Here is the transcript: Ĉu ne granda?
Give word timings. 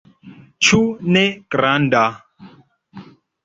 Ĉu 0.67 0.79
ne 1.17 1.23
granda? 1.57 2.03